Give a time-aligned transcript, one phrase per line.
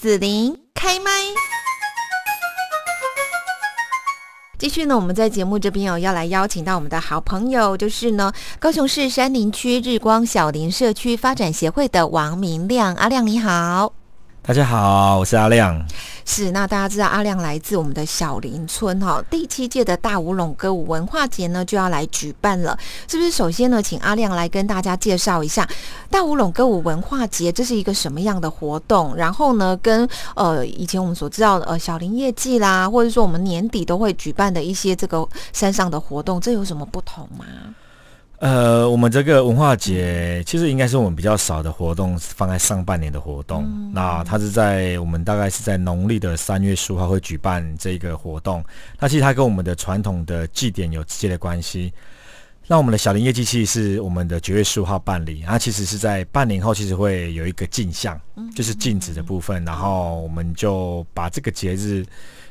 [0.00, 1.10] 紫琳开麦。
[4.56, 13.97] 继续呢，我们在节目这边哦，要来邀请到我们的好朋友，就是呢，高雄市山林区日光小林社区发展协会的王明亮阿亮，你好。
[14.48, 15.86] 大家好，我是阿亮。
[16.24, 22.74] 是，那大家知道阿亮来自我们的小林村哈，第七届的大舞龙歌舞文化节呢就要来举办了，
[23.06, 23.30] 是不是？
[23.30, 25.68] 首先呢，请阿亮来跟大家介绍一下
[26.10, 29.14] 大舞龙歌舞文化节，这是一个什么样的活动？
[29.14, 37.44] 然后呢，跟呃以前我们所知道的呃小林夜祭啦，或者说我们年底都会举办的一些这个山上的活动，这有什么不同吗？
[38.40, 43.66] 呃，我们这个文化节其实应该是我们比较少的活动，放在上半年的活动。
[43.92, 48.64] 那它是在我们大概是在农历的三月十五号会举办这个活动。
[48.98, 51.92] 那其实它跟我们的传统的祭典有直接的关系。
[52.68, 58.20] 那我们的小林业绩器是我们的九月十五号办理，它其实是在半年后其实会有一个镜像，
[58.54, 62.06] 就是镜子的部分，然后我们就把这个节日。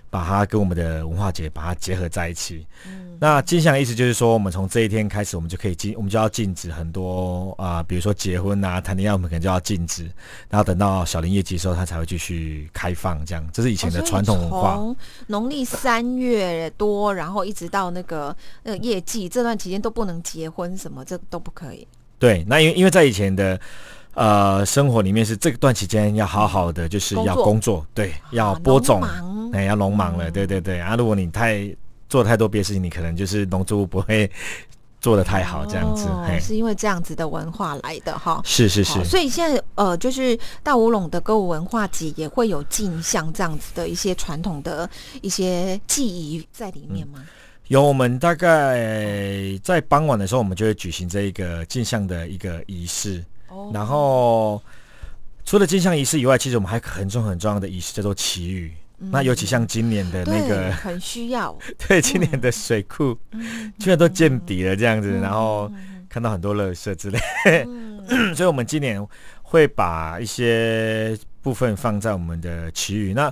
[0.09, 2.65] 把它跟我们的文化节把它结合在一起。
[2.87, 10.03] 嗯，那镜像的意思就是说，我们从这一天开始，我们就可以禁，我们就要禁止很多啊，比如说结婚啊、谈恋爱，我们可能就要禁止。
[10.49, 13.25] 然后等到小林业绩的时候，它才会继续开放。
[13.25, 14.75] 这样，这是以前的传统文化。
[14.75, 14.95] 从
[15.27, 21.87] 农历三月多，然后一直到那个那个业绩这段期间都不能结婚，什么这都不可以。
[22.19, 23.59] 对，那因为因为在以前的。
[24.17, 29.03] 呃，生活里面是这段期间要好好的，就是要工作，对，要播种，
[29.53, 30.95] 哎，要农忙了，对对对啊！
[30.95, 31.71] 如果你太
[32.09, 34.27] 做太多别的事情，你可能就是农作物不会
[34.99, 36.09] 做的太好，这样子，
[36.41, 38.41] 是因为这样子的文化来的哈。
[38.43, 44.89] 是是是，所以现在呃，就是大乌龙的歌舞文化节也会有镜像这样子的一些传统的
[45.21, 47.23] 一些记忆在里面吗？
[47.67, 48.79] 有，我们大概
[49.61, 53.23] 在傍晚的时候，我们就会举行这一个镜像的一个仪式。
[53.73, 54.61] 然后，
[55.45, 58.73] 除了金像仪式以外，其实我们还很重很重要的仪式叫做祈雨。
[58.99, 61.55] 那尤其像今年的那个， 很需要。
[61.87, 63.15] 对，今年的水库
[63.77, 65.71] 居然都见底了，这样子，然后
[66.09, 67.19] 看到很多垃圾之类，
[68.33, 69.05] 所以我们今年
[69.43, 73.13] 会把一些部分放在我们的祈雨。
[73.13, 73.31] 那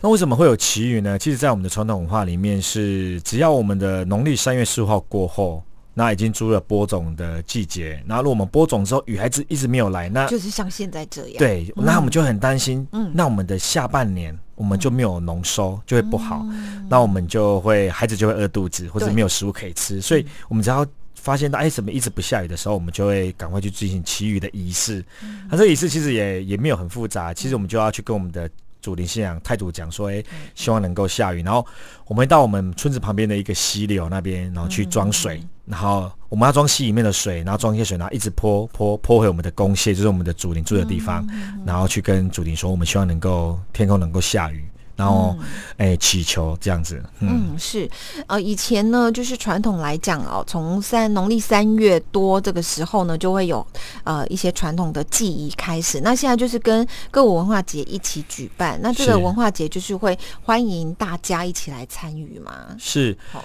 [0.00, 1.16] 那为什么会有祈雨呢？
[1.16, 5.62] 其实，在我们的传统文化里面，是只要我们的农历三月十五号过后。
[5.98, 11.38] 那已经出了播种的季节，然后如果我们播种之后雨还是一直没有来，那就是像现在这样。
[11.38, 16.44] 对，那我们就很担心，嗯，那我们的下半年我们就没有农收，就会不好，
[16.90, 19.98] 那我们就会孩子就会饿肚子，或者没有食物可以吃。
[19.98, 25.02] 所以，我们只要发现到哎怎么一直不下雨的时候，我们就会赶快去进行其余的仪式。
[25.48, 28.46] 那这个仪式其实也也没有很复杂，其实我们就要去跟我们的。
[28.80, 30.22] 主灵信仰太祖讲说：“哎，
[30.54, 31.42] 希望能够下雨。
[31.42, 31.66] 然后
[32.06, 35.42] 我们到我们村子旁边的一个溪流那边，然后去装水。
[35.64, 41.26] 然后我们要装溪里面的水，然后装一些水，然后一直泼泼泼回我们的公蟹，就是我们的主灵住的地方。
[41.64, 44.64] 然后去跟主灵说，我们希望能够天空能够下雨。”
[44.96, 45.36] 然后，
[45.76, 47.02] 哎，祈求这样子。
[47.20, 47.88] 嗯，是，
[48.26, 53.64] 呃，以前呢，就是传统来讲哦，从三农历三月多这个时候呢，就会有
[54.04, 56.00] 呃一些传统的祭仪开始。
[56.00, 62.52] 那现在就是跟歌舞文化节一起举办，那这个文化节就是会欢迎大家一起来参与嘛。
[62.78, 63.44] 是，好，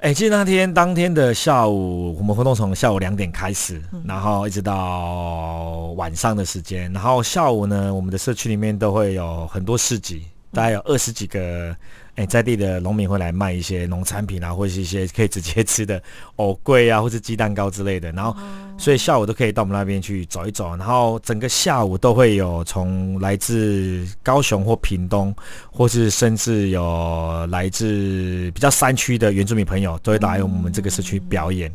[0.00, 10.26] 哎，其实那天当天的下午，我们活动从下午两点开始，然后一直到晚上的时间，然后下午呢，我们的社区里面都会有很多市集。
[10.52, 11.74] 大概有二十几个
[12.16, 16.02] 哎，在地的农民会来卖一些农产品啊，或者是一些可以直接吃的
[16.36, 18.12] 藕桂啊，或是鸡蛋糕之类的。
[18.12, 18.36] 然后，
[18.76, 20.76] 所以下午都可以到我们那边去走一走。
[20.76, 25.34] 然后，整个下午都会有从来自高雄或屏东，
[25.70, 31.72] 或是甚至有来自比较山区的原住民朋友，都会来我们这个社区表演。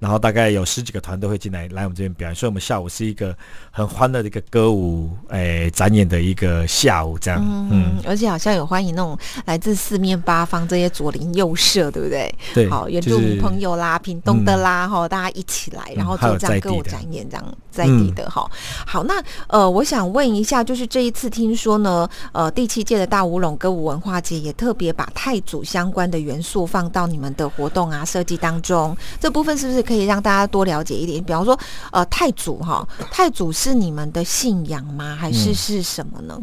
[0.00, 3.36] 然后大概有十几个团队会进来来我们这边表演，所以我们下午是一个
[3.72, 7.44] 很欢乐的一个歌舞诶展演的一个下午，这样。
[7.72, 12.34] 嗯，而且好像有欢迎那种来自四面八方这些左邻右舍，对不对？
[12.52, 12.68] 对。
[12.68, 18.46] 好，原住民朋友啦，屏东的啦，哈，大家一起来，然后做这样歌舞展演，这样在地的哈。
[18.86, 19.14] 好，那
[19.46, 29.78] 呃，我想问一下，就是这一次听说呢，呃，第七届的大舞龙歌舞文化节也特别把太祖相关的元素放到你们的活动啊设计当中，这部分是不是？
[29.88, 31.58] 可以让大家多了解一点，比方说，
[31.92, 35.16] 呃，太祖哈，太祖是你们的信仰吗？
[35.18, 36.38] 还是是什么呢？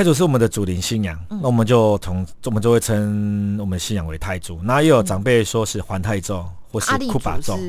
[0.00, 4.58] 太祖是我们的祖灵信仰，那我们就从我们就会称我们信仰为太祖。
[4.62, 6.42] 那又有长辈说是环太宗
[6.72, 7.60] 或是库巴宗，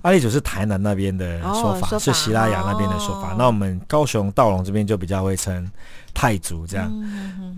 [0.00, 3.36] 阿里祖是台南那边的说法，是喜拉雅那边的说法。
[3.36, 5.70] 那我们高雄道隆这边就比较会称
[6.14, 6.90] 太祖这样。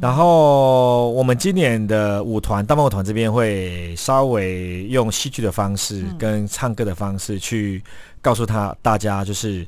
[0.00, 7.80] 然后我们今年的舞团大梦舞团这边会稍微用戏剧的方式跟唱歌的方式去
[8.20, 9.64] 告诉他大家，就是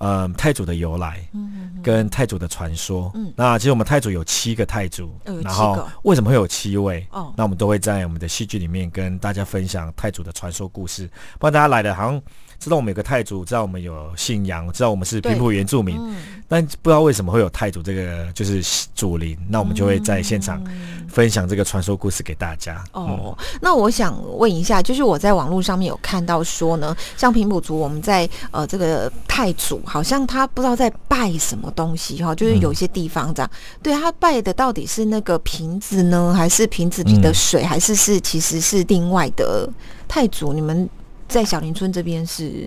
[0.00, 5.14] 嗯，太祖的由来，嗯，跟太祖的传说，嗯，那其实我们太祖有七个太祖，
[5.44, 7.06] 然后为什么会有七位？
[7.10, 11.08] 哦，那我们都会在我们的戏剧里面跟大家分享太祖的传说故事，
[11.38, 12.22] 不然大家来的好像。
[12.60, 15.98] 知道我们有个太祖，知道我们有信仰，知道我们是平埔原住民，
[16.46, 18.62] 但不知道为什么会有太祖这个就是
[18.94, 20.62] 祖灵，那我们就会在现场
[21.08, 22.84] 分享这个传说故事给大家。
[22.92, 33.50] 哦，那我想问一下，就是我在网络上面有看到说呢，像平埔族，我们在呃这个太祖，好像他不知道在拜什么东西哈，就是有些地方这样，
[33.82, 39.66] 对他拜的到底是那个瓶子呢，还是瓶子里的水，还是是其实是另外的
[40.06, 40.52] 太祖？
[40.52, 40.86] 你们？
[41.30, 42.66] 在小林村这边是，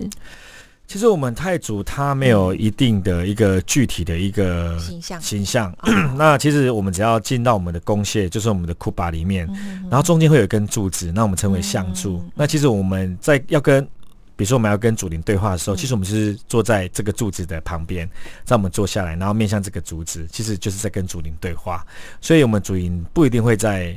[0.86, 5.76] 其实我们太祖他没有一定的一个具体的一个形象形象。
[6.16, 9.46] 那其实我们只要进到我们的宫榭，就是我们的库巴里面，
[9.90, 12.24] 然后中间会有一根柱子，那我们称为象柱。
[12.34, 13.84] 那其实我们在要跟，
[14.34, 18.08] 比如说我们要跟祖灵对话的时候，其实我们是坐在这个柱子的旁边，
[18.46, 21.86] 让我们坐下来，然后面向这个柱子，其实就是在跟祖灵对话。
[22.18, 23.94] 所以，我们祖灵不一定会在。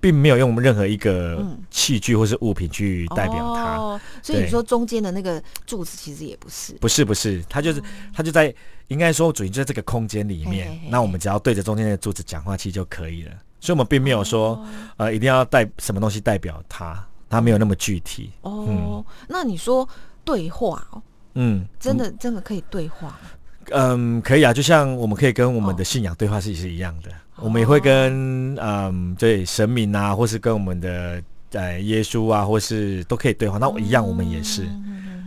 [0.00, 8.54] 并没有用我们任何一个器具或是物品去代表它，所以你说中间的那个柱子其实也不是，不是不是，它就是它就在
[8.86, 14.64] 应该说主就在这个空间里面，那我们只要对着中间的柱子讲话其实就可以了，所以我们并没有说
[14.96, 18.30] 呃一定要带什么东西代表它，它没有那么具体。
[18.42, 19.88] 哦，那你说
[20.24, 21.02] 对话哦，
[21.34, 23.18] 嗯，真的真的可以对话？
[23.72, 27.10] 嗯，可以啊，就像我们可以跟我们的信仰对话是是一样的。
[27.36, 31.22] 我们也会跟嗯，对神明啊，或是跟我们的
[31.52, 33.58] 呃耶稣啊，或是都可以对话。
[33.58, 34.66] 那一样，我们也是。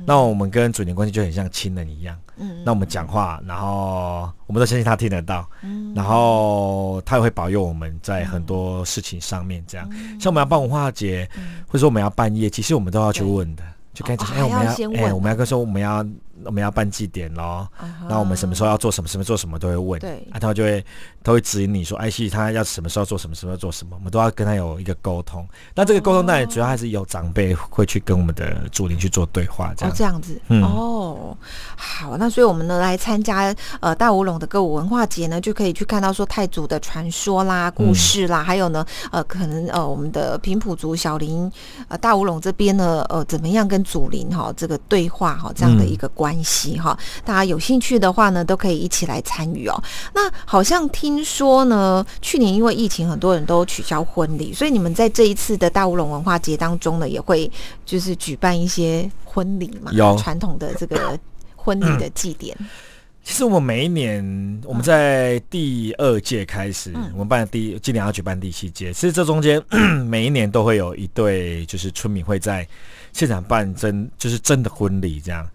[0.06, 2.18] 那我们跟主灵关系就很像亲人一样。
[2.38, 2.64] 嗯。
[2.66, 5.50] 那我们讲话，然后我们都相信他听得到。
[5.64, 5.94] 嗯。
[5.96, 9.64] 然后他也会保佑我们在很多事情上面。
[9.66, 9.90] 这样，
[10.20, 11.30] 像我们要办文化节，
[11.68, 13.64] 或者说我们要办业，其实我们都要去问的。
[13.94, 14.72] 就开始哎，我们要
[15.06, 16.06] 哎，我们要跟说我们要。
[16.46, 17.68] 我们要办祭典喽，
[18.08, 20.84] 那我们什么时候要做什么，什么做什么都会问，对，啊，他就会
[21.24, 25.48] 他会指引你说，哎，其实他要什么时候做什么，什么时候做什么，我们都要跟他有一个沟通。
[25.76, 29.94] 那这个沟通当然主要还是有长辈会去跟我们的主灵去做对话，这样。
[29.96, 31.38] 这样子，哦，
[31.76, 41.52] 好，那所以我们呢来参加呃大五龙的歌舞文化节呢，就可以去看到说太祖的传说啦、故事啦，还有呢呃可能呃我们的平埔族小林
[41.88, 46.31] 呃大五龙这边呢呃怎么样跟祖灵哈这个对话哈这样的一个关。
[46.32, 49.84] 关系哈，大家有兴趣的话呢，都可以一起来参与哦。
[50.16, 57.52] 那好像听说呢，去年因为疫情，很多人都取消婚礼，所以你们在这一次的大乌龙文化节当中呢，也会
[57.86, 61.20] 就是举办一些婚礼嘛，有传统的这个
[61.58, 62.58] 婚礼的祭典。
[63.24, 68.94] 其实我们每一年，我们在第二届开始，我们办第今年要举办第七届。
[68.94, 69.62] 其实这中间
[70.08, 72.66] 每一年都会有一对就是村民会在
[73.12, 75.46] 现场办真就是真的婚礼这样。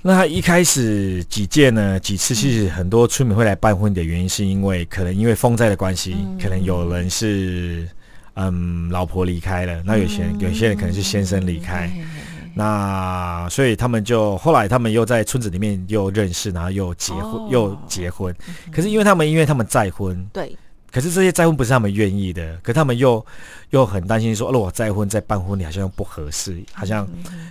[0.00, 1.98] 那一开始几届呢？
[1.98, 7.86] 几次其实很多村民会来办婚礼的原因，是因为可能因为风灾的关系，可能有人是
[8.34, 11.90] 嗯老婆离开了，那有些有些人可能是先生离开，
[12.54, 18.34] 那所以他们就后来他们又在村子里面又认识，然后又结婚又结婚。
[18.70, 20.56] 可是因为他们因为他们再婚，对。
[20.90, 23.24] 可是这些再婚不是他们愿意的，可他们又
[23.70, 27.06] 又很担心说，哦，我再婚再办婚礼好像不合适，好像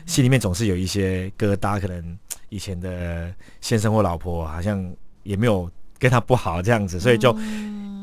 [0.08, 1.80] 心里面总是有一些疙瘩。
[1.80, 2.18] 可能
[2.50, 7.36] 以前的先生或老婆好像也没有跟他不好这样子，所以就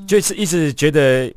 [0.06, 1.32] 就是一直觉得，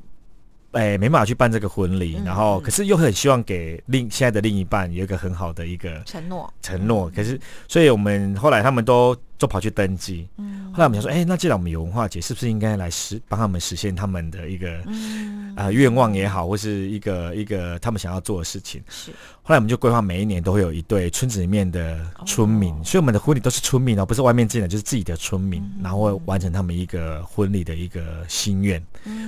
[0.72, 2.22] 哎，没办法去办这个婚礼。
[2.26, 7.10] 然后可是又很希望给另现在的另一半有一个很好的一个承诺承诺。
[7.10, 9.16] 可是，所以我们后来他们都。
[9.38, 10.28] 就跑去登记，
[10.74, 14.82] 后来我们想说，哎，那既然我们有文化节，是不是应该来实帮他们实现他们的一个
[15.56, 18.82] 啊愿望也好，或是一个一个他们想要做的事情？
[18.90, 19.12] 是。
[19.44, 28.84] 后来我们就规划每一年都会有一对村子里面的村民，所以我们的婚礼都是村民哦，不是外面进的，就是自己的村民，然后会完成他们一个婚礼的一个心愿。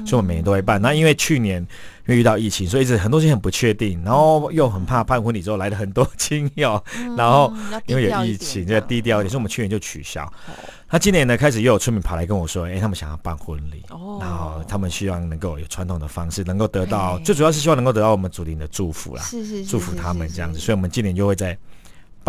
[0.06, 0.82] 所以我们每年都会办。
[0.82, 1.66] 那因为去年
[2.10, 6.84] 因为遇到疫情，所以一直很多事情很不确定，然后又很怕办婚礼之后来了很多亲友，
[7.16, 7.54] 然后
[7.86, 10.28] 因为有疫情，就低调一点，所以我们去年就取消。
[10.90, 13.84] 那今年呢，开始又有村民跑来跟我说，哎，他们想要办婚礼，
[14.20, 21.56] 然后他们希望能够有传统的方式，能够得到，最主要是希望能够得到我们祖灵的祝福啦，是是祝福他们这样子，所以我们今年就会在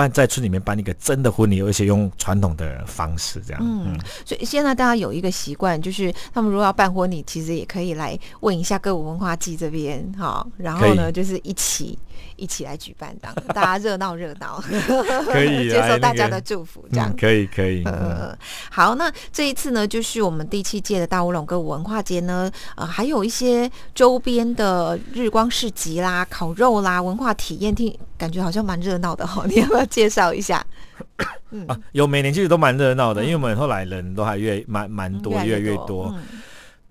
[0.00, 3.60] 办在村里面办一个真的婚礼，而且用传统的方式这样。
[3.62, 11.98] 嗯，所以现在大家有一个习惯，就是他们如果要办婚礼，其实也可以来问一下歌舞文化季这边哈，然后呢，就是一起。
[12.36, 14.62] 一起来举办，当大家热闹热闹，
[15.30, 17.82] 可以 接受大家的祝福，这样可以可以。
[17.84, 18.36] 嗯，
[18.70, 30.64] 好，那这一次呢，就是我们第七届的大乌龙歌舞文化节呢，呃，还有一些周边的日光市集啦、烤肉啦、文化体验，厅感觉好像蛮热闹的哈， 你要不要介绍一下？
[31.66, 36.14] 啊，有每年其实都蛮热闹的，因为我们后来人都还越蛮蛮多，越来越多。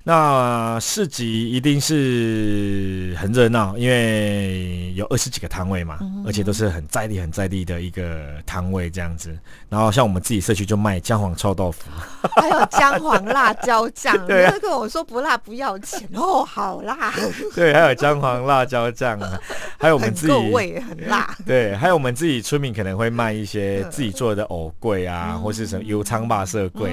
[0.04, 9.38] 那市集一定是很热闹，因为有二十几个摊位嘛，而且都是很在地、很在地的一个摊位这样子。
[9.68, 11.92] 然后像我们自己社区就卖姜黄臭豆腐，
[12.36, 14.18] 还有姜黄辣椒酱。
[14.26, 17.14] 对，跟我说不辣不要钱哦，好辣。
[17.54, 19.20] 对，还有姜黄辣椒酱，
[19.78, 21.38] 还有我们自己味很辣。
[21.46, 26.92] 对，还有我们自己村民可能会卖一些自己做的藕桂啊，或是什么油仓霸色桂，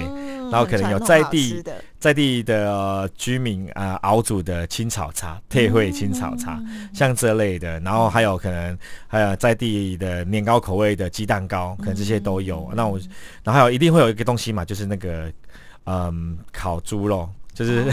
[0.51, 1.63] 然后可能有在地
[1.99, 6.61] 在地的居民啊熬煮的青草茶、退会青草茶，
[6.95, 12.71] 像这类的，然后还有可能还有在地的年糕口味的鸡蛋糕，可能这些都有。
[12.75, 12.99] 那我，
[13.43, 15.33] 然后还有一定会有一个东西嘛，就是那个
[15.85, 17.29] 嗯烤猪肉。
[17.57, 17.91] 就是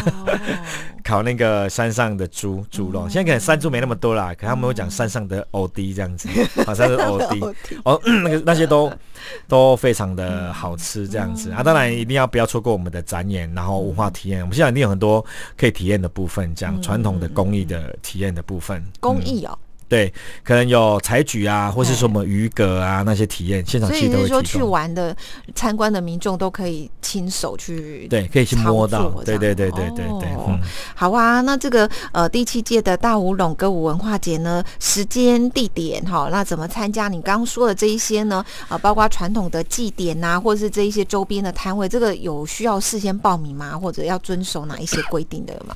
[1.06, 6.28] 烤那个山上的猪猪肉，现在可能山猪没那么多啦，可他们会讲山上的欧迪这样子，
[6.68, 7.40] 好像是欧迪
[7.86, 8.92] 哦，那个那些都
[9.48, 11.50] 都非常的好吃这样子。
[11.52, 15.26] 啊，当然一定要不要错过我们的展演，然后文化体验，我们现在一定有很多
[15.58, 19.58] 可以体验的部分，这样传统的工艺的体验的部分，工艺哦。
[19.88, 20.12] 对，
[20.44, 25.16] 可能有采菊啊，或是什么渔歌啊那些体验，现场其实都会说去玩的
[25.54, 30.30] 参观的民众都可以亲手去，对，可以去摸到，对对对对对对。
[30.48, 30.60] 嗯，
[30.96, 37.08] 好啊，那这个呃第七届的大舞龙歌舞文化节呢，时间地点哈，那怎么参加？
[37.08, 43.78] 你刚刚说的这一些呢，啊，包括传统的祭典呐，或者是这一些周边的摊位，这个有需要事先报名吗？
[43.78, 45.76] 或者要遵守哪一些规定的吗？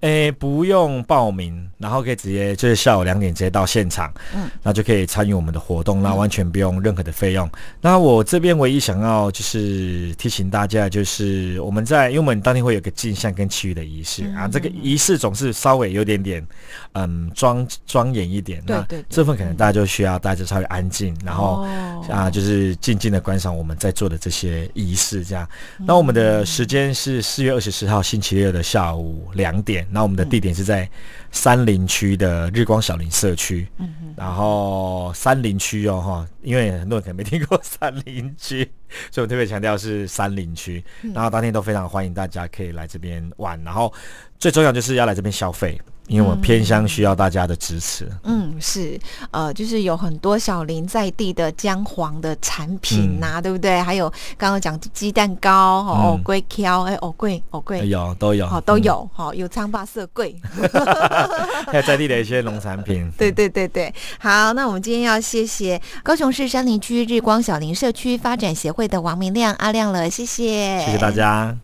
[0.00, 7.46] 诶，不用报名，然后可以直接就是下午两点直接到现场，嗯，那就可以参与我们的活动，那完全不用任何的费用。
[7.82, 16.46] 那我这边唯一想要就是提醒大家，就是我们在因为我们当天会有个镜像跟其余的仪式啊，这个仪式总是稍微有点点
[16.94, 21.66] 嗯庄庄严一点，那对这份可能大家就需要大家稍微安静，然后
[22.08, 25.46] 啊就是静静的观赏我们在做的这些仪式，这样。
[25.78, 29.86] 那我们的时间是四月二十四号星期六的下午两点。
[29.92, 30.88] 那我们的地点是在
[31.30, 33.66] 三林区的日光小林社区，
[34.16, 38.68] 然后三林区哦哈，因为很多人可能没听过三林区，
[39.10, 40.82] 所以我特别强调是三林区。
[41.14, 43.92] 然后当天都非常欢迎大家可以来这边玩，然后
[44.38, 45.80] 最重要就是要来这边消费。
[46.10, 48.10] 因为我偏乡需要大家的支持。
[48.24, 48.98] 嗯，是，
[49.30, 53.80] 呃，就是有很多小林在地的姜黄的产品呐，对不对？
[53.80, 60.34] 还有刚刚讲鸡蛋糕，哦，龟壳，哎，哦，贵，哦，贵，有都有，哦，都有，好，有苍巴色贵，
[61.70, 63.10] 还有在地的一些农产品。
[63.16, 71.56] 对对对对，好，那我们今天要谢谢高雄市山林区日光小林社区发展协会的王明亮阿亮了，谢谢，谢谢大家。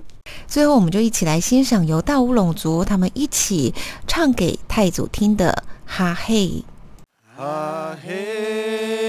[0.47, 3.75] 最后，我们就一起来欣赏由大乌龙族他们一起
[4.07, 6.47] 唱给太祖听的《哈嘿》。
[7.37, 9.06] 哈嘿，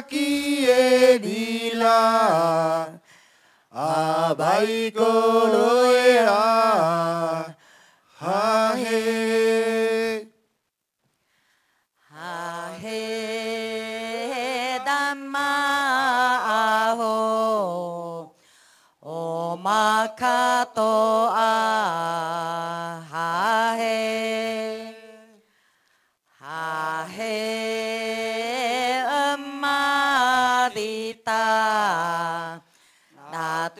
[0.00, 1.98] daki edila,
[3.70, 5.12] abaiko
[5.52, 6.40] loera,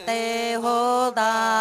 [0.08, 0.10] ต
[0.60, 0.66] โห
[1.20, 1.59] ตา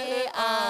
[0.00, 0.67] I